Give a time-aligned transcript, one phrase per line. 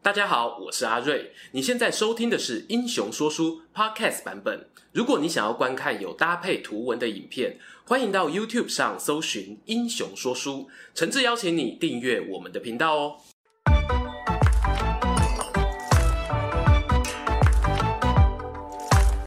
[0.00, 1.32] 大家好，我是阿瑞。
[1.50, 4.68] 你现在收听的是《英雄说书》Podcast 版本。
[4.92, 10.52] 如果你想要观看有搭配图文的影片，欢迎到 YouTube 上搜寻《英雄说书》，
[10.94, 13.16] 诚挚邀请你订阅我们的频道哦。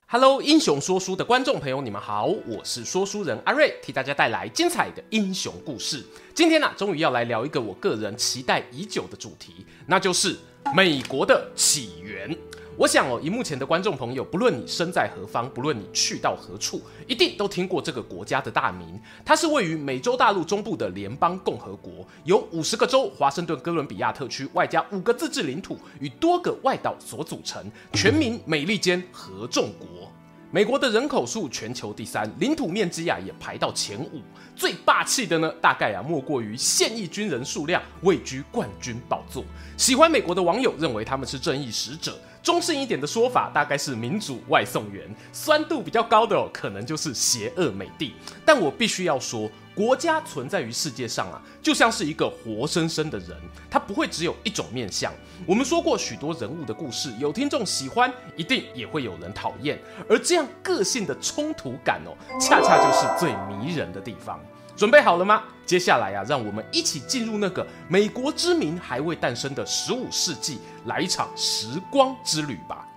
[0.08, 6.04] Hello，英雄说书的观众朋友，你们好，我是说书人阿瑞，替大家带来精彩的英雄故事。
[6.34, 10.38] 今天呢、啊，终于要来聊一个我个人期待已久的主题，那就是。
[10.74, 12.34] 美国的起源，
[12.78, 18.98] 我想哦，荧幕前的观众朋友，不论你身在何方，不论你去到何处，一定都听过这个国家的大名。
[19.26, 30.10] 它是位于美洲大陆中部的联邦共和国，由五十个州、华盛顿哥伦比亚特区外加五个自治领土与多个外岛所组成，全名美利坚合众国。
[30.54, 34.22] 美国的人口数全球第三，领土面积啊也排到前五。
[34.54, 39.46] 最霸气的呢，大概啊莫过于现役军人数量位居冠军宝座。
[39.78, 48.12] 喜欢美国的网友认为他们是正义使者，中性一点的说法大概是民主外送员，酸度比较高的哦，可能就是邪恶美帝。
[48.46, 49.50] 但我必须要说。
[49.74, 53.30] 国家存在于世界上啊，就像是一个活生生的人，
[53.70, 55.12] 他不会只有一种面相。
[55.46, 59.80] 我们说过许多人物的故事，有听众喜欢，一定也会有人讨厌。
[60.10, 64.40] 而这样个性的冲突感哦，恰恰就是最迷人的地方。
[64.76, 65.44] 准备好了吗？
[65.66, 72.88] 接下来啊，让我们一起进入那个美国之名还未诞生的十五世纪，来一场时光之旅吧。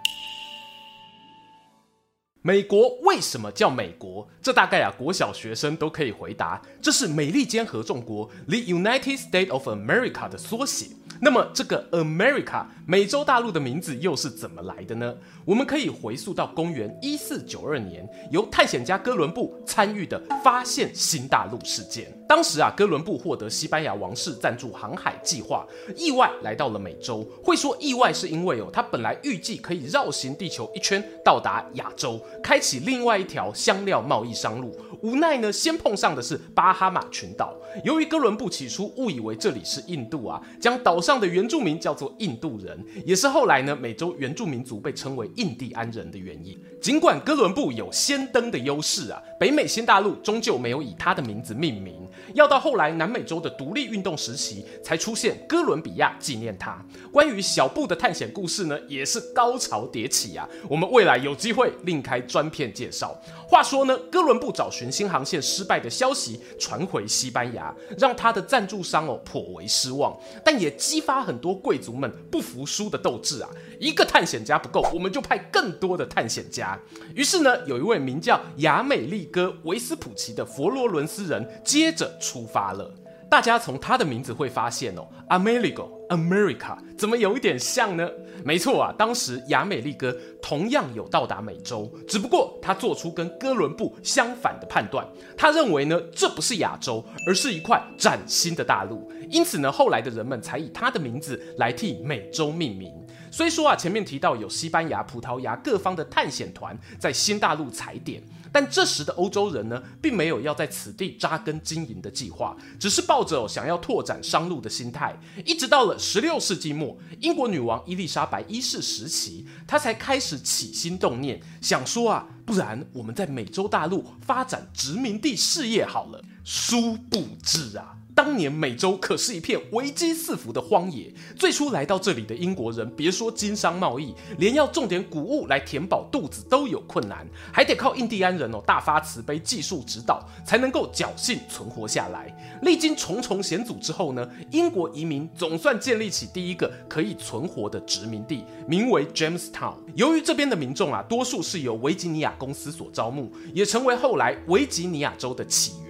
[2.46, 4.28] 美国为什么叫美国？
[4.42, 6.60] 这大概啊，国小学生都可以回答。
[6.82, 10.88] 这是美利坚合众国 （The United States of America） 的缩写。
[11.24, 15.14] 那么，这个 America 美洲大陆的名字又是怎么来的呢？
[15.46, 22.12] 我们可以回溯到公元一四九二年，由探险家哥伦布参与的发现新大陆事件。
[22.28, 25.66] 当时啊，哥伦布获得西班牙王室赞助航海计划，
[25.96, 27.26] 意外来到了美洲。
[27.42, 34.76] 会说意外是因为哦，他本来预计可以绕行地球一圈到达亚洲，开启另外一条香料贸易商路。
[35.00, 37.54] 无奈呢，先碰上的是巴哈马群岛。
[37.82, 46.58] 由于哥伦布起初误以为这里是印度啊，将岛上的原住民叫做印度人，也是后来呢，美洲原住民族被称为印第安人的原因。
[46.80, 52.06] 尽管哥伦布有先登的优势啊，北美新大陆终究没有以他的名字命名。
[52.34, 56.84] 要到后来南美洲的独立运动时期，才出现哥伦比亚纪念他。
[57.12, 60.48] 关于小布的探险故事呢，也是高潮迭起啊。
[60.68, 63.16] 我们未来有机会另开专片介绍。
[63.46, 73.48] 话说呢，哥伦布找寻新航线失败的消息传回西班牙，让他的赞助商哦颇为失望，但也激发很多贵族们不服输的斗志啊。
[73.78, 76.78] 一个探险家不够，我们就派更多的探险家。
[77.14, 82.92] 于是呢，有一位名叫亚美利哥维斯普奇的佛罗伦斯人接着出发了。
[83.34, 88.08] 大家从他的名字会发现哦，Amerigo America 怎么有一点像呢？
[88.44, 95.04] 没错啊，当时亚美利哥同样有到达美洲，只不过他做出跟哥伦布相反的判断。
[95.36, 99.10] 他认为呢，这不是亚洲，而是一块崭新的大陆。
[99.28, 102.92] 因此呢，后来的人们才以他的名字来替美洲命名。
[103.34, 108.22] 虽说啊，前面提到有西班牙、葡萄牙各方的探险团在新大陆踩点，
[108.52, 115.18] 但这时的欧洲人呢，并没有要在此地扎根经营的计划，只是抱着想要拓展商路的心态。
[115.44, 126.22] 一直到了十六世纪末，英国女王伊丽莎白一世时期，她才开始起心动念，想说啊，不然我们在美洲大陆发展殖民地事业好了。
[126.44, 127.96] 殊不知啊。
[128.14, 142.32] 当年美洲可是一片危机四伏的荒野，最初来到这里的英国人，别说经商贸易，连要种点谷物来填饱肚子都有困难，还得靠印第安人哦大发慈悲技术指导，才能够侥幸存活下来。
[142.62, 149.74] 历经重重险阻之后呢，英国移民总算建立起第一个可以存活的殖民地，名为 Jamestown。
[149.96, 155.83] 由于这边的民众啊，多数是由维吉尼亚公司所招募，也成为后来维吉尼亚州的起源。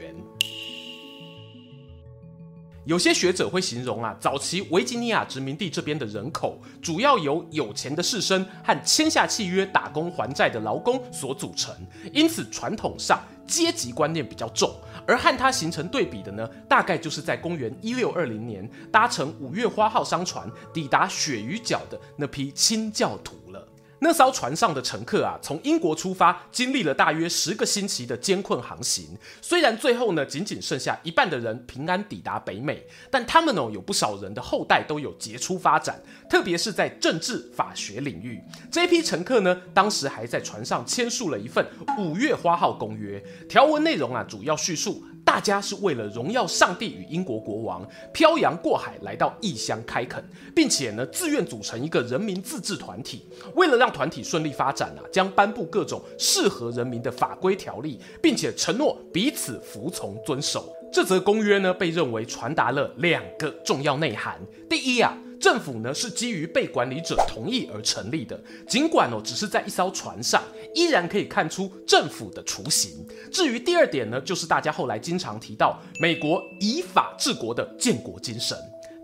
[2.84, 11.74] 有些学者会形容啊，早期维吉尼亚殖民地这边的人口主要由有钱的士绅和签下契约打工还债的劳工所组成，
[12.12, 14.70] 因此传统上阶级观念比较重。
[15.06, 23.66] 而和它形成对比的呢，大概就是在公元一六二零年搭乘五月花号商船抵达鳕鱼角的那批清教徒了。
[24.04, 29.16] 那艘船上的乘客啊，从英国出发，经历了大约十个星期的艰困航行。
[29.40, 35.98] 虽然最后呢，仅仅剩下一半的人平安抵达北美，但他们哦，有不少人的后代都有杰出发展，
[36.28, 38.38] 特别是在政治法学领域。
[38.70, 41.66] 这批乘客呢，当时还在船上签署了一份
[41.98, 45.02] 《五月花号公约》，条文内容啊，主要叙述。
[45.24, 50.22] 大家是为了荣耀上帝与英国国王，漂洋过海来到异乡开垦，
[50.54, 53.26] 并且呢，自愿组成一个人民自治团体。
[53.54, 60.72] 为了让团体顺利发展啊，将颁布各种适合人民的法规条例，并且承诺彼此服从遵守。
[60.92, 64.38] 这则公约呢，被认为传达了两个重要内涵。
[64.68, 65.18] 第一啊。
[65.40, 70.42] 政府呢是基于被管理者同意而成立的，尽管哦只是在一艘船上，
[70.74, 73.06] 依然可以看出政府的雏形。
[73.30, 78.56] 至于第二点呢，就是大家后来经常提到美国以法治国的建国精神。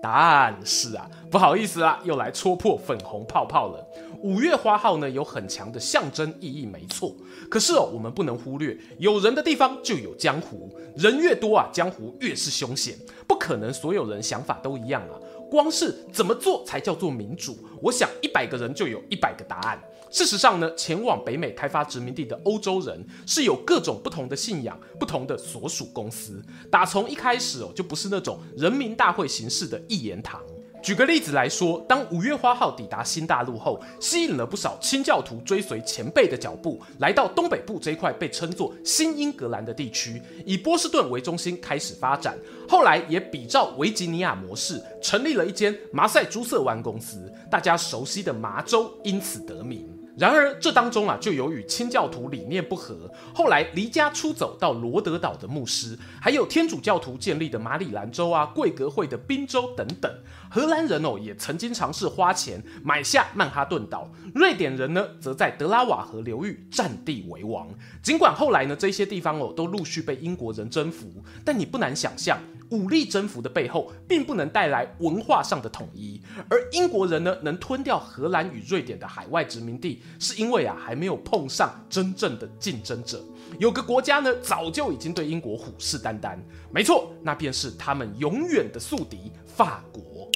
[0.03, 3.87] 但是啊，不好意思啊，又来戳破粉红泡泡了。
[4.23, 7.15] 五月花号呢有很强的象征意义，没错。
[7.51, 12.97] 可是哦，我们不能忽略，有人的地方就有江湖，人越多啊，江湖越是凶险。
[13.27, 15.21] 不可能所有人想法都一样啊。
[15.51, 17.59] 光是怎么做才叫做民主？
[17.83, 19.83] 我想一百个人就有一百个答案。
[20.11, 26.43] 事实上呢，前往北美开发殖民地的欧洲人是有各种不同的信仰、不同的所属公司。
[26.71, 30.41] 打从一开始哦，就不是那种人民大会形式的一言堂。
[30.83, 42.39] 举个例子来说，当五月花号抵达新大陆后，吸引了不少清教徒追随前辈的脚步，来到东北部这一块被称作新英格兰的地区，以波士顿为中心开始发展。
[42.67, 50.00] 后来也比照维吉尼亚模式，成立了一间麻塞诸塞湾公司，大家熟悉的麻州因此得名。
[50.21, 60.13] 然而，这当中啊，就有与清教徒理念不合，后来离家出走到罗德岛的牧师，还有天主教徒建立的马里兰州啊、贵格会的宾州等等。
[60.51, 64.11] 荷兰人哦，也曾经尝试花钱买下曼哈顿岛。
[64.35, 67.67] 瑞典人呢，则在德拉瓦河流域占地为王。
[68.03, 71.07] 尽管后来呢，这些地方哦，都陆续被英国人征服，
[71.47, 72.39] 但你不难想象。
[72.71, 83.23] 武力征服的背后，并不能带来文化上的统一，而英国人呢，能吞掉荷兰与瑞典的海外殖民地，是因为啊，还没有碰上真正的竞争者。
[83.59, 86.39] 有个国家呢，早就已经对英国虎视眈眈，
[86.73, 90.31] 没错，那便是他们永远的宿敌——法国。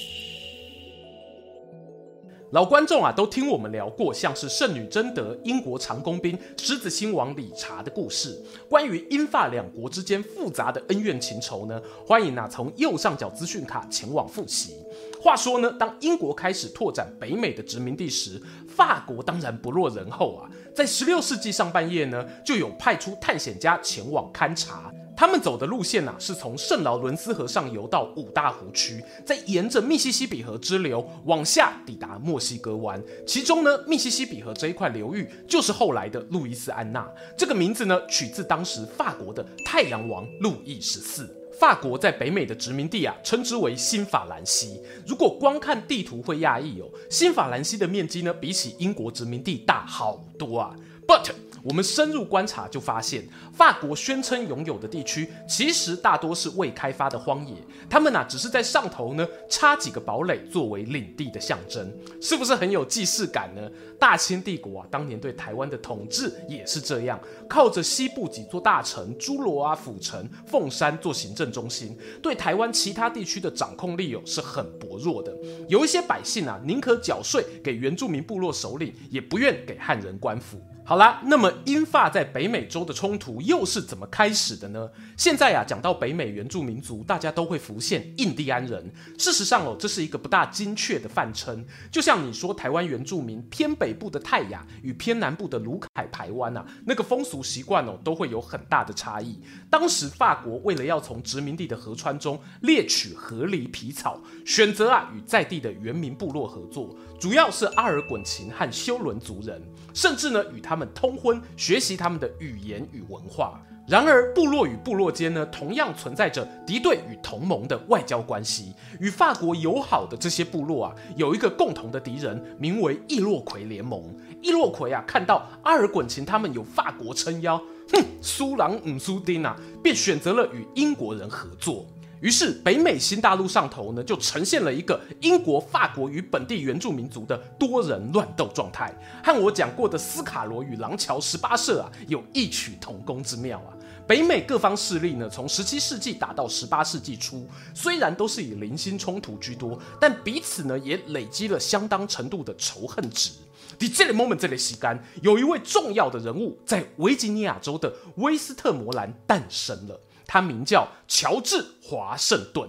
[2.55, 8.41] 老观众啊，都听我们聊过像是圣女贞德、英国长弓兵、狮子亲王理查的故事。
[8.69, 14.77] 关于英法两国之间复杂的恩怨情仇呢，欢迎啊从右上角资讯卡前往复习。
[15.21, 24.93] 话说呢，当英国开始拓展北美的殖民地时，法国当然不落人后啊，在十六世纪上半叶呢，就有派出探险家前往勘察。
[25.17, 33.03] 他们走的路线啊，是从圣劳伦斯河上游到五大湖区，再沿着密西西比河支流往下抵达墨西哥湾。
[33.27, 37.09] 其中呢，密西西比河这一块流域就是后来的路易斯安那。
[37.39, 41.33] 这个名字呢，取自当时法国的太阳王路易十四。
[41.61, 44.81] 法国在北美的殖民地啊，称之为新法兰西。
[45.07, 50.75] 如果光看地图会讶异哦，新法兰西的面积呢，比起英国殖民地大好多啊。
[51.07, 51.31] But
[51.65, 57.55] 我们深入观察，就发现法国宣称拥有的地区，其实大多是未开发的荒野。
[57.89, 61.91] 他们呐，只是在上头呢插几个堡垒，作为领地的象征，
[62.21, 63.63] 是不是很有既视感呢？
[63.99, 67.19] 大清帝国啊，当年对台湾的统治也是这样，
[67.49, 75.35] 靠着西部几座大城诸罗啊、府城、凤山做行政中心，对台湾其他地区的掌控力哦是很薄弱的。
[75.67, 80.61] 有一些百姓啊，宁可缴税给原住民部落首领，也不愿给汉人官府。
[80.87, 84.91] 好啦，那么英法在北美洲的冲突又是怎么开始的呢？
[85.17, 88.93] 现在呀、啊，讲到北美原住民族，大家都会浮现印第安人。
[89.19, 91.65] 事实上哦，这是一个不大精确的泛称。
[91.91, 99.41] 就像你说台湾原住民偏北部的泰雅与偏南部的鲁凯排湾啊，那个风俗习惯哦，都会有很大的差异。
[99.71, 109.63] 当时法国为了要从殖民地的河川中猎取河狸皮草，选择啊与在地的原民部落合作，主要是阿尔滚琴和休伦族人，
[109.95, 110.74] 甚至呢与他。
[110.75, 113.63] 他们通婚，学习他们的语言与文化。
[113.87, 118.73] 然而，部落与部落间呢，同样存在着敌对与同盟的外交关系。
[118.99, 124.03] 与法国友好的这些部落啊，有一个共同的敌人，名为易洛魁联盟。
[124.43, 127.57] 易洛魁啊，看到阿尔滚琴他们有法国撑腰，
[127.93, 131.87] 哼，苏朗姆苏丁啊，便选择了与英国人合作。
[132.25, 138.91] 于是，北美新大陆上头呢，就呈现了一个英国、法国与本地原住民族的多人乱斗状态，
[139.23, 143.77] 和我讲过的斯卡罗与廊桥十八社啊，有异曲同工之妙啊。
[144.07, 153.33] 北美各方势力呢，从十七世纪打到十八世纪初，虽然都是以零星冲突居多，但彼此呢，也累积了相当程度的仇恨值。
[153.79, 160.01] 在这个 moment 这里吸干，有一位重要的人物在维吉尼亚州的威斯特摩兰诞生了。
[160.27, 162.69] 他名叫乔治·华盛顿。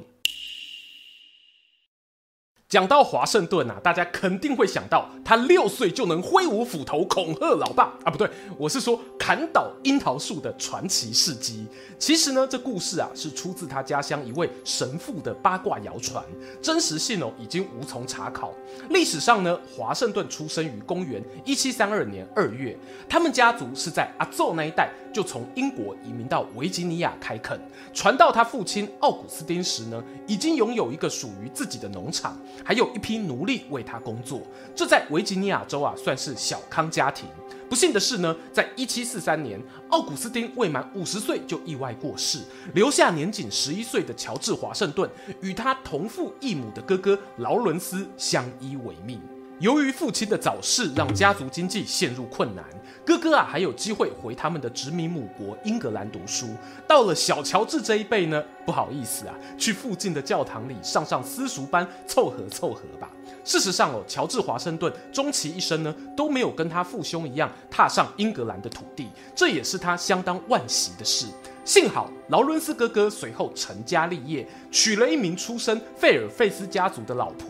[2.68, 11.68] 讲到华盛顿啊，大家肯定会想到他六岁就能挥舞斧头恐吓老爸啊，不对，我是说砍倒樱桃树的传奇事迹。
[12.00, 16.26] 其实呢，这故事啊是出自他家乡一位神父的八卦谣传，
[16.60, 18.52] 真实性哦已经无从查考。
[18.90, 22.76] 历史上呢，华盛顿出生于公元一七三二年二月，
[23.08, 27.58] 他们家族是在阿祖那一带就从英国移民到维吉尼亚开垦，
[27.94, 32.38] 传到他父亲奥古斯丁时呢，已经拥有一个属于自己的农场。
[32.66, 34.42] 还有一批奴隶为他工作，
[34.76, 37.30] 这在维吉尼亚州啊算是小康家庭。
[37.70, 39.58] 不幸的是呢，在一七四三年，
[39.88, 42.40] 奥古斯丁未满五十岁就意外过世，
[42.74, 45.10] 留下年仅十一岁的乔治华盛顿
[45.42, 49.22] 与他同父异母的哥哥劳伦斯相依为命。
[49.60, 52.66] 由于父亲的早逝，让家族经济陷入困难。
[53.06, 56.48] 哥哥啊，还有机会回他们的殖民母国英格兰读书。
[56.86, 63.10] 到了小乔治这一辈呢，不好意思啊，去附近的教堂里上上私塾班，凑合凑合吧。
[63.46, 71.28] 事实上哦，乔治华盛顿终其一生呢，都没有跟他父兄一样踏上英格兰的土地，这也是他相当惋惜的事。
[71.64, 77.48] 幸好劳伦斯哥哥随后成家立业，娶了一名出身费尔费斯家族的老婆。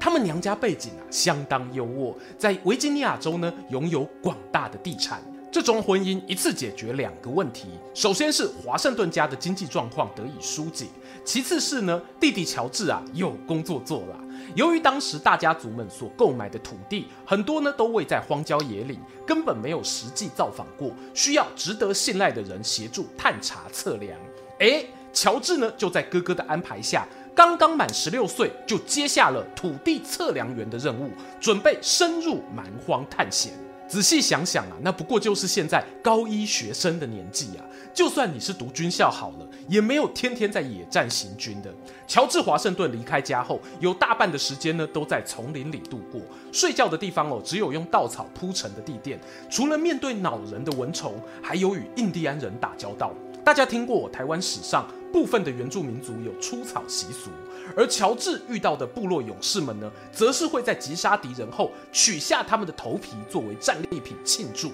[0.00, 5.22] 他们娘家背景啊相当优渥，在维吉尼亚州呢拥有广大的地产。
[5.50, 10.86] 这桩婚姻一次解决两个问题：首先是华盛顿家的经济状况得以疏解；
[11.24, 14.20] 其次是呢弟弟乔治啊有工作做了。
[14.54, 24.20] 由于当时大家族们所购买的土地很多呢都位在荒郊野岭，根本没有实际造访过，需要值得信赖的人协助探查测量。
[24.58, 27.06] 诶，乔治呢就在哥哥的安排下。
[27.38, 33.52] 刚刚满十六岁，就接下了土地测量员的任务，准备深入蛮荒探险。
[33.86, 37.64] 仔细想想啊，那不过就是现在高一学生的年纪啊。
[37.94, 41.72] 就算你是读军校好了，也没有天天在野战行军的。
[42.08, 49.16] 乔治华盛顿离开家后，有大半的时间呢都在丛林里度过，睡觉的地方哦，只有用稻草铺成的地垫。
[49.48, 53.12] 除了面对恼人的蚊虫，还有与印第安人打交道。
[53.48, 57.30] 大家听过台湾史上部分的原住民族有出草习俗，
[57.74, 64.70] 而乔治遇到的部落勇士们呢，则是会在击杀敌人后取下他们的头皮作为战利品庆祝。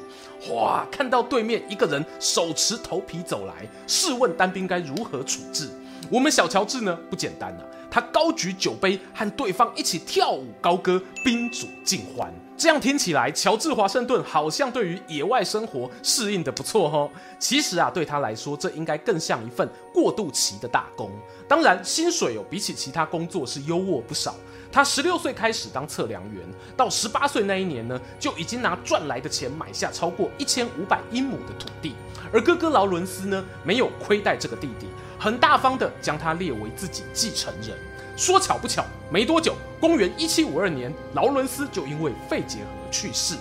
[0.52, 5.71] 哇，看到对面一个人手持头皮走来，试问单兵该如何处置？
[6.11, 12.33] 我们小乔治呢，不简单啊，他高举酒杯和对方一起跳舞高歌，宾主尽欢。
[12.57, 17.11] 这样听起来，乔治华盛顿好像对于野外生活适应得不错哦。
[17.39, 21.11] 其实啊，对他来说，这应该更像一份过渡期的打工。
[21.49, 24.37] 当然，薪水哦，比起其他工作是优渥不少。
[24.71, 26.43] 他十六岁开始当测量员，
[26.77, 31.95] 到十八岁那一年呢，就已经拿赚来的钱买下超过一千五百英亩的土地。
[32.35, 37.79] 而哥哥劳伦斯呢，没有亏待这个弟弟，很大方的将他列为自己继承人。
[38.17, 43.37] 说巧不巧，没多久，公元一七五二年，劳伦斯就因为肺结核去世。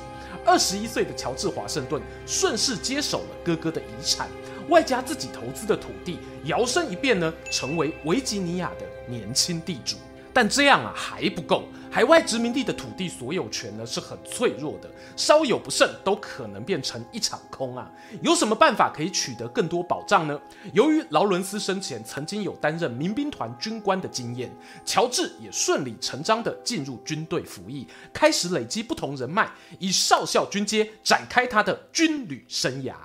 [0.46, 4.30] 二十一岁的乔治华盛顿顺势接手了哥哥的遗产，
[4.70, 9.96] 外加自己投资的土地，摇身一变呢，成为维吉尼亚的年轻地主。
[10.34, 17.92] 但这样啊还不够，海外殖民地的土地所有权呢是很脆弱的，稍有不慎都可能变成一场空啊。
[18.24, 20.42] 有什么办法可以取得更多保障呢？
[20.74, 24.52] 由于劳伦斯生前曾经有担任民兵团军官的经验，
[24.84, 32.96] 乔治也顺理成章地进入军队服役，开始累积不同人脉，以少校军阶展开他的军旅生涯。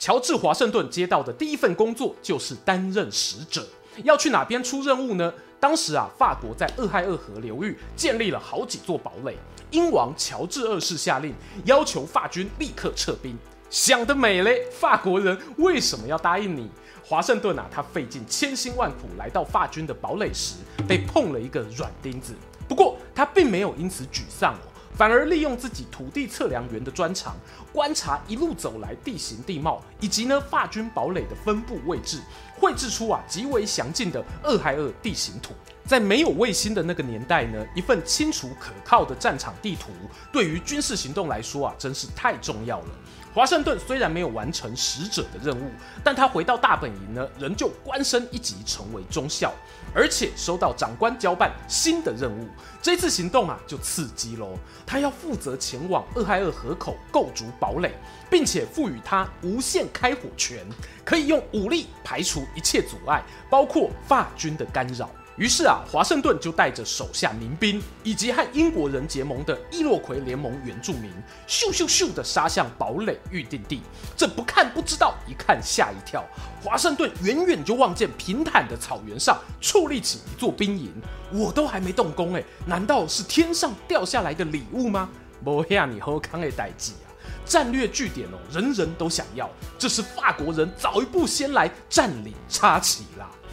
[0.00, 3.66] 乔治华盛顿接到的第一份工作就是担任使者。
[4.04, 5.32] 要去哪边出任务呢？
[5.60, 9.36] 当时啊，法国在俄亥俄河流域建立了好几座堡垒。
[9.70, 13.36] 英王乔治二世下令，要求法军立刻撤兵。
[13.68, 14.64] 想得美嘞！
[14.70, 16.70] 法国人为什么要答应你？
[17.04, 20.54] 华盛顿啊，他费尽千辛万苦来到法军的堡垒时，
[20.86, 22.34] 被碰了一个软钉子。
[22.66, 24.54] 不过他并没有因此沮丧。
[24.98, 27.36] 反而利用自己土地测量员的专长，
[27.72, 32.20] 观察一路走来地形地貌，以及呢法军堡垒的分布位置，
[32.58, 35.54] 绘制出啊极为详尽的俄亥俄地形图。
[35.84, 39.92] 在没有卫星的那个年代呢，一份清楚可靠的战场地图，
[40.32, 42.88] 对于军事行动来说啊，真是太重要了。
[43.32, 45.70] 华盛顿虽然没有完成使者的任务，
[46.02, 49.54] 但他回到大本营呢，仍旧官升一级，成为中校，
[49.94, 52.46] 而且收到长官交办新的任务。
[52.80, 54.56] 这次行动啊，就刺激喽！
[54.86, 57.92] 他要负责前往俄亥俄河口构筑堡垒，
[58.30, 60.64] 并且赋予他无限开火权，
[61.04, 65.10] 可以用武力排除一切阻碍，包括法军的干扰。
[65.38, 71.12] 于是啊，华盛顿就带着手下民兵以及和英国人结盟的伊洛魁联盟原住民，
[71.46, 73.80] 咻咻咻的杀向堡垒预定地。
[74.16, 76.24] 这不看不知道，一看吓一跳。
[76.60, 80.92] 华盛顿远远就望见平坦的草原上矗立起一座兵营，
[81.30, 85.08] 我都还没动工哎，难道是天上掉下来的礼物吗？
[85.44, 87.06] 不吓，你好康的代志啊！
[87.44, 93.04] 战略据点哦，人人都想要，这是法国人早一步先来占领插旗。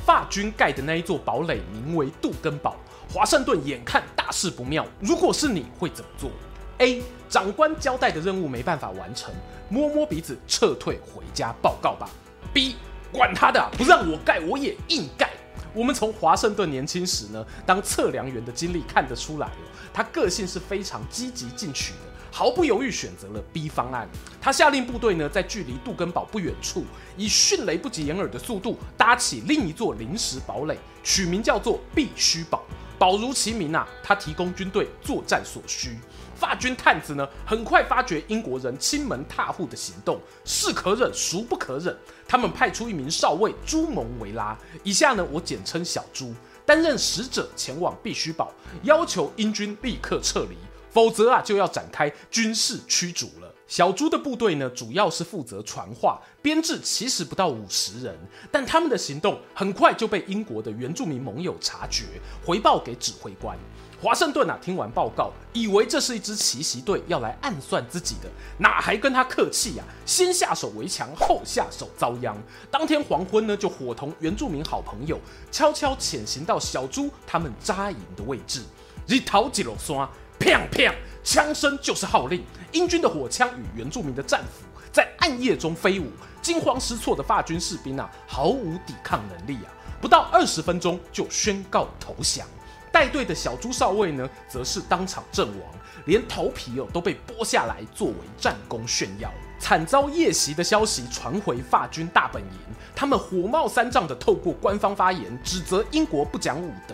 [0.05, 2.75] 法军盖的那一座堡垒名为杜根堡，
[3.12, 6.29] 华盛顿眼看大事不妙，如果是你会怎么做
[6.77, 7.01] ？A.
[7.27, 9.33] 长官交代的任务没办法完成，
[9.67, 12.07] 摸摸鼻子撤退回家报告吧。
[12.53, 12.75] B.
[13.12, 15.31] 管他的，不让我盖我也硬盖。
[15.74, 19.50] 我们从华盛顿年轻时呢当测量员的经历看得出来，
[19.91, 22.00] 他个性是非常积极进取的，
[22.38, 24.10] 毫不犹豫选择了 B 方案。
[24.42, 26.84] 他下令部队呢在距离杜根堡不远处。
[27.15, 32.62] 以迅雷不及掩耳的速度搭起另一座临时堡垒，取名叫做必须堡。
[33.00, 35.98] 堡如其名啊，它提供军队作战所需。
[36.36, 41.98] 法军探子呢，很快发觉英国人侵门踏户的行动，是可忍孰不可忍。
[42.27, 46.34] 他们派出一名少尉朱蒙维拉，以下呢我简称小朱，
[46.65, 48.51] 担任使者前往必须堡，
[48.84, 50.58] 要求英军立刻撤离，
[50.95, 53.53] 否则啊就要展开军事驱逐了。
[53.67, 58.17] 小朱的部队呢，主要是负责传话，编制其实不到五十人，
[58.49, 62.05] 但他们的行动很快就被英国的原住民盟友察觉，
[62.45, 63.57] 回报给指挥官。
[64.01, 69.83] 华盛顿啊，听完报告，以为这是一支奇袭队要来暗算自己的，哪还跟他客气呀？
[70.05, 72.37] 先下手为强，后下手遭殃。
[72.71, 75.19] 当天黄昏呢，就伙同原住民好朋友，
[75.51, 78.61] 悄悄潜行到小朱他们扎营的位置，
[79.07, 80.07] 一头几落山，
[80.39, 82.44] 砰砰，枪声就是号令。
[82.72, 86.12] 英军的火枪与原住民的战斧在暗夜中飞舞，
[86.42, 89.72] 惊慌失措的法军士兵啊，毫无抵抗能力啊！
[90.01, 92.46] 不到二十分钟就宣告投降。
[92.92, 95.70] 带队的小朱少尉呢，则是当场阵亡，
[96.06, 99.32] 连头皮哦都被剥下来作为战功炫耀。
[99.58, 102.60] 惨遭夜袭的消息传回法军大本营，
[102.94, 106.94] 他们火冒三丈的透过官方发言指责英国不讲武德。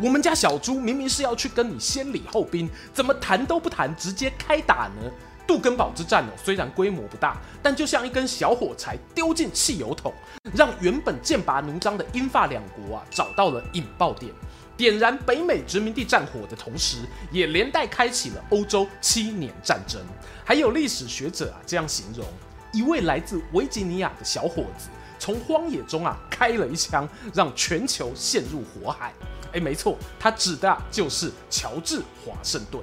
[0.00, 5.10] 我们家小猪明明是要去跟你先礼后兵，怎么谈都不谈，直接开打呢？
[5.44, 10.14] 杜根堡之战哦，虽然规模不大，但就像一根小火柴丢进汽油桶，
[10.54, 14.32] 让原本剑拔弩张的英法两国啊找到了引爆点，
[14.76, 16.98] 点燃北美殖民地战火的同时，
[17.32, 20.00] 也连带开启了欧洲七年战争。
[20.44, 22.24] 还有历史学者啊这样形容：
[22.72, 29.12] 一位来自维吉尼亚的小伙子，从荒野中啊开了一枪，让全球陷入火海。
[29.52, 32.82] 哎，没错，他指的就是乔治华盛顿。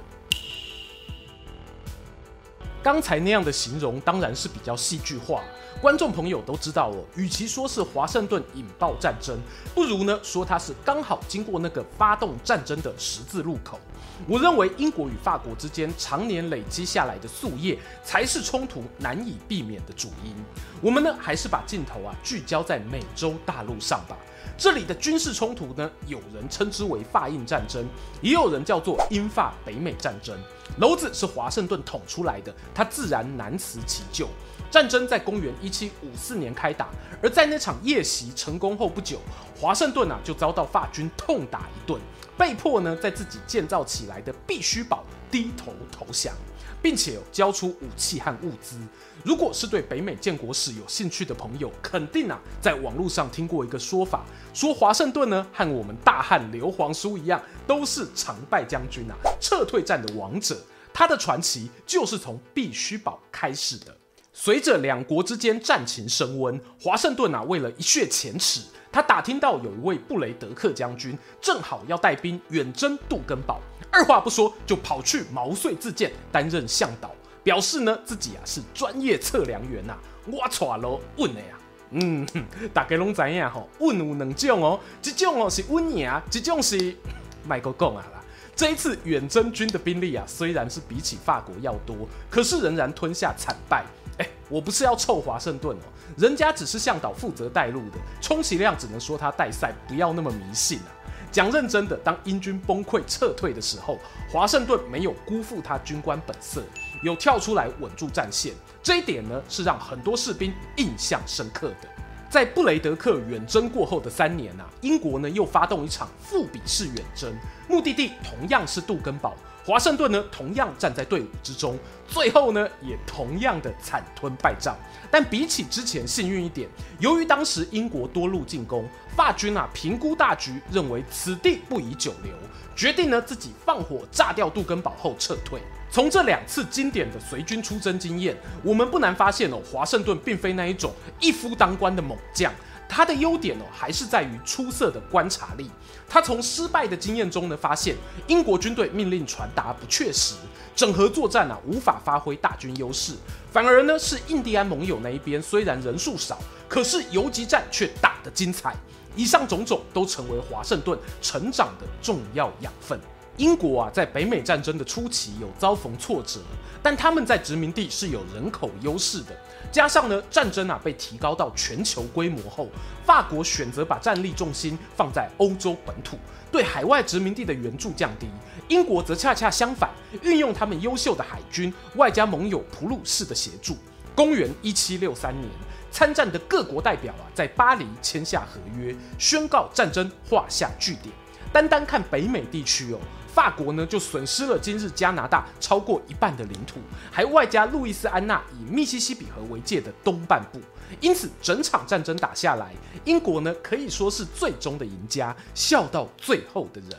[2.82, 5.42] 刚才那样的形容当然是比较戏剧化，
[5.80, 7.04] 观众朋友都知道哦。
[7.16, 9.38] 与其说是华盛顿引爆战争，
[9.74, 13.78] 不如呢说他是刚好经过那个发动战争的十字路口。
[14.26, 20.34] 我认为英国与法国之间常年累积下来的宿业，才是冲突难以避免的主因。
[20.80, 24.16] 我们呢还是把镜头啊聚焦在美洲大陆上吧。
[24.56, 27.86] 这里的军事冲突呢，有人称之为法印战争，
[28.22, 30.34] 也有人叫做英法北美战争。
[30.80, 34.28] 篓子是华盛顿捅出来的，他自然难辞其咎。
[34.70, 36.88] 战争在公元一七五四年开打，
[37.22, 39.20] 而在那场夜袭成功后不久，
[39.60, 42.00] 华盛顿啊就遭到法军痛打一顿，
[42.36, 46.34] 被迫呢在自己建造起来的必须堡低头投降。
[46.82, 48.78] 并且交出武器和物资。
[49.24, 54.24] 如果是对北美建国史有兴趣的朋友，肯定啊，在网络上听过一个说法，
[54.54, 60.56] 说华盛顿呢和我们大汉刘皇叔一样，都是常败将军啊，撤退战的王者。
[60.92, 63.96] 他的传奇就是从必须堡开始的。
[64.38, 68.60] 随着两国之间战情升温，华盛顿啊，为了一雪前耻，
[68.92, 73.58] 他打听到有一位布雷德克将军正好要带兵远征杜根堡。
[73.90, 77.10] 二话不说就跑去毛遂自荐担任向导，
[77.42, 79.98] 表示呢自己啊是专业测量员呐、啊。
[80.26, 81.58] 我错了，问的呀，
[81.92, 82.26] 嗯，
[82.74, 86.94] 大家拢知影吼，问有两种哦，一种哦是稳赢，一种是
[87.48, 88.22] 麦克讲啊啦。
[88.54, 91.96] 这一次远征军的兵力啊，虽然是比起法国要多，
[92.28, 93.82] 可是仍然吞下惨败。
[94.18, 95.82] 哎，我不是要臭华盛顿哦，
[96.16, 100.88] 人家只是向导负责带路的，充其量只能说他带赛，不要那么迷信啊。
[101.32, 103.98] 讲认真的，当英军崩溃撤退的时候，
[104.30, 106.62] 华盛顿没有辜负他军官本色，
[107.02, 108.54] 有跳出来稳住战线。
[108.82, 111.88] 这一点呢，是让很多士兵印象深刻的。
[112.30, 117.34] 在布雷德克远征过后的三年啊，英国呢又发动一场复比式远征，
[117.68, 119.34] 目的地同样是杜根堡。
[119.66, 121.76] 华盛顿呢，同样站在队伍之中，
[122.06, 124.76] 最后呢，也同样的惨吞败仗。
[125.10, 126.68] 但比起之前幸运一点，
[127.00, 132.32] 由于当时英国多路进攻，法军啊评估大局，认为此地不宜久留，
[132.76, 135.60] 决定呢自己放火炸掉杜根堡后撤退。
[135.90, 142.52] 从这两次经典的随军出征经验，我们不难发现哦，华盛顿并非那一种一夫当关的猛将。
[142.88, 145.70] 他的优点哦，还是在于出色的观察力。
[146.08, 147.96] 他从失败的经验中呢，发现
[148.26, 150.34] 英国军队命令传达不确实，
[150.74, 153.14] 整合作战啊无法发挥大军优势，
[153.50, 158.74] 反而呢是印第安盟友那一边虽然人数少，可是游击战却打得精彩。
[159.16, 163.00] 以上种种都成为华盛顿成长的重要养分。
[163.36, 166.40] 英国啊，在北美战争的初期有遭逢挫折，
[166.82, 169.36] 但他们在殖民地是有人口优势的。
[169.70, 172.68] 加上呢，战争啊被提高到全球规模后，
[173.04, 176.16] 法国选择把战力重心放在欧洲本土，
[176.50, 178.26] 对海外殖民地的援助降低。
[178.68, 179.90] 英国则恰恰相反，
[180.22, 183.76] 运用他们优秀的海军，外加盟友普鲁士的协助。
[184.14, 185.46] 公元一七六三年，
[185.90, 191.14] 参战的各国代表啊，在巴黎签下合约，宣告战争画下句点。
[191.52, 192.98] 单单看北美地区哦。
[193.36, 196.80] 法国呢，就损失了今日加拿大超过一半的领土，
[197.12, 200.58] 还外加路易斯安那以密西西比河为界的东半部，
[201.02, 202.72] 因此整场战争打下来，
[203.04, 206.98] 英国呢可以说是最终的赢家，笑到最后的人。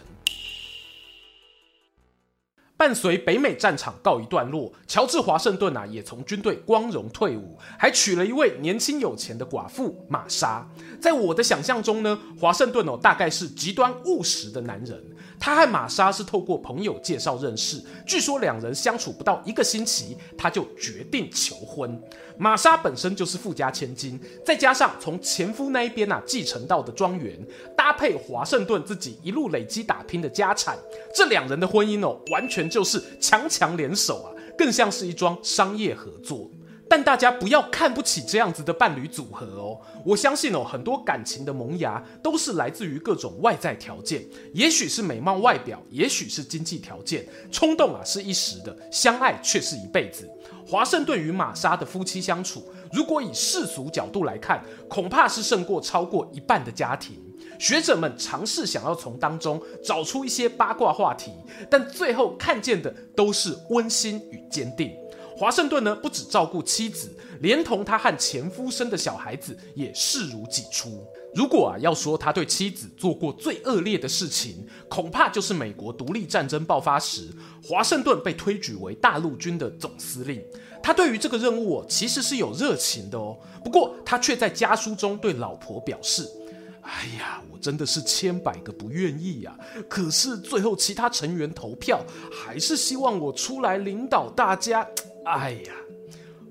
[2.78, 10.63] 伴随北美战场告一段落，乔治华盛顿啊也从军队光荣退伍，还娶了一位年轻有钱的寡妇玛莎。
[11.02, 15.04] 在我的想象中呢，华盛顿哦大概是极端务实的男人。
[15.39, 22.02] 他和玛莎是透过朋友介绍认识，据说两人相处不到一个星期，他就决定求婚。
[22.38, 27.38] 玛莎本身就是富家千金，再加上从前夫那一边啊继承到的庄园，
[27.76, 30.78] 搭配华盛顿自己一路累积打拼的家产，
[31.15, 36.50] 这两人的婚姻哦，完全就是强强联手啊，更像是一桩商业合作。
[36.89, 39.80] 但大家不要看不起这样子的伴侣组合哦。
[40.06, 44.23] 我相信哦，很多感情的萌芽都是来自于各种外在条件，
[44.54, 47.28] 也许是美貌外表，也许是经济条件。
[47.52, 50.30] 冲动啊是一时的，相爱却是一辈子。
[50.65, 57.21] 华盛顿与玛莎的夫妻相处，如果以世俗角度来看，恐怕是胜过超过一半的家庭。
[57.60, 61.32] 学者们尝试想要从当中找出一些八卦话题，
[61.69, 64.91] 但最后看见的都是温馨与坚定。
[65.38, 71.06] 华盛顿呢，不只照顾妻子，连同他和前夫生的小孩子也视如己出。
[71.36, 77.28] 如果啊要说他对妻子做过最恶劣的事情，恐怕就是美国独立战争爆发时，
[77.63, 80.43] 华盛顿被推举为大陆军的总司令。
[80.82, 83.38] 他对于这个任务，其实是有热情的哦。
[83.63, 86.28] 不过他却在家书中对老婆表示
[86.82, 89.56] ：“哎呀，我真的是千百个不愿意呀，
[89.88, 94.88] 可是最后其他成员投票，还是希望我出来领导大家。”
[95.28, 95.74] 哎呀，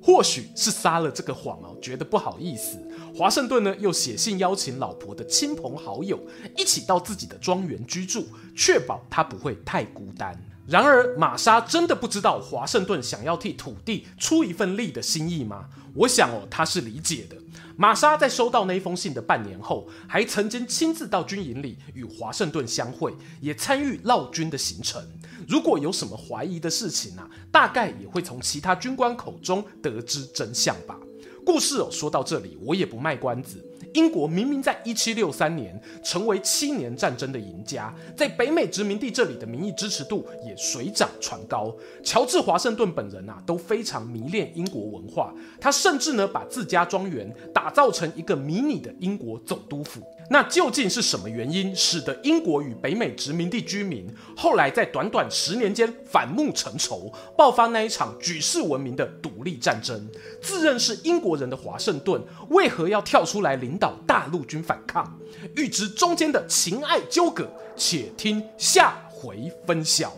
[0.03, 2.79] 或许是撒了这个谎哦，觉得不好意思。
[3.17, 6.21] 华盛顿呢，又写信邀请老婆的亲朋好友
[6.57, 10.39] 一起到自己的庄园居住，确保他不会太孤单。
[10.67, 15.67] 然而，玛莎真的不知道华盛顿想要替土地出一份力的心意吗？
[15.95, 17.37] 我想哦，他是理解的。
[17.77, 25.01] 玛莎在收到那封信的半年后，还曾经亲自到军营里与华盛顿相会，也参与绕军的行程。
[25.47, 30.99] 如果有什么怀疑的事情啊，大概也会从其他军官口中得知真相吧。
[31.45, 33.65] 故事哦，说到这里，我也不卖关子。
[33.95, 41.75] 英国明明在一七六三年成为七年战争的赢家，在北美殖民地这里的民意支持度也水涨船高。
[42.03, 50.03] 乔治华盛顿本人啊都非常迷恋英国文化，他甚至呢把自家庄园打造成一个迷你的英国总督府。
[50.29, 60.09] 那究竟是什么原因使得英国与北美殖民地居民后来在短短十年间反目成仇，爆发那一场举世闻名的独立战争？
[60.43, 65.17] 自认是英国人的华盛顿为何要跳出来领导大陆军反抗？
[65.55, 70.13] 欲知中间的情爱纠葛，且听下回分晓。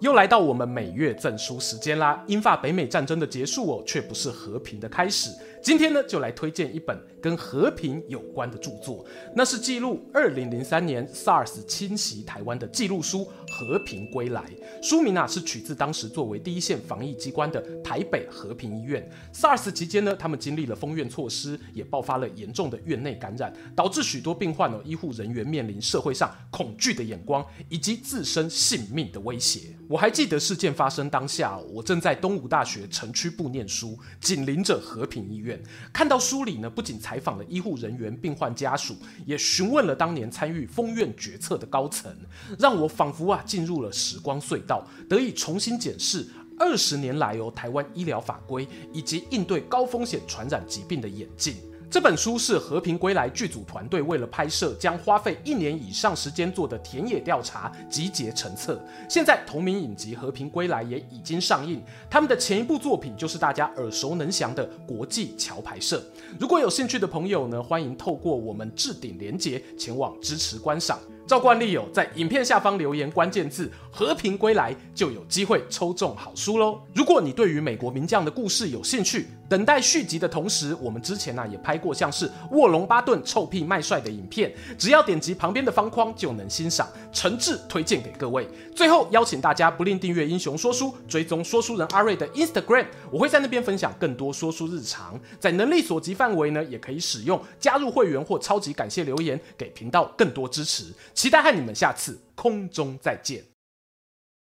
[0.00, 2.24] 又来到我们每月赠书时间啦！
[2.26, 5.30] 英法北美战争的结束哦，却不是和平的开始。
[5.60, 9.04] 今天呢，就来推荐一本跟和平有关的著作，
[9.36, 13.18] 那是记录二零零三年 SARS 侵袭台湾的记录书
[13.60, 14.42] 《和平归来》。
[14.82, 19.06] 书名啊是取自当时作为第一线防疫机关的台北和平医院。
[19.34, 29.76] SARS 期间呢，他们经历了封院措施，也爆发了严重的院内感染，导致许多病患哦，医护人员面临社会上恐惧的眼光以及自身性命的威胁。
[29.88, 35.60] 我还记得事件发生当下，我正在东吴大学城区部念书，紧邻着和平医院。
[35.92, 38.96] 看到书里呢，不仅采访了医护人员、病患家属，
[39.26, 42.14] 也询问了当年参与封院决策的高层，
[42.58, 46.24] 让我仿佛啊啊进入了时光隧道，得以重新检视
[46.56, 51.56] 二十年来哦台湾医疗法规以及应对高风险传染疾病的演进。
[51.90, 58.80] 这本书是《和平归来》剧组团队为了拍摄，将花费一年以上时间做的田野调查集结成册。
[59.08, 65.98] 现在同名影集《和平归来》也已经上映，他们的前一部作品就是大家耳熟能详的《国际桥牌社》。
[66.38, 70.96] 如果有兴趣的朋友呢，欢迎透过我们置顶连结前往支持观赏。
[71.30, 76.80] 照惯例有在影片下方留言关键字“和平归来”，就有机会抽中好书喽。
[76.92, 88.48] 如果你对于美国名将的故事有兴趣，等待续集的同时，我们之前呢、也拍过像是卧龙巴顿臭屁卖帅的影片，只要点击旁边的方框就能欣赏，诚挚推荐给各位。
[88.76, 100.84] 最后邀请大家不吝订阅英雄说书，追踪说书人阿瑞的 Instagram，我会在那边分享更多说书日常，在能力所及范围呢，也可以使用加入会员或超级感谢留言给频道更多支持。
[101.12, 103.42] 期待和你们下次空中再见。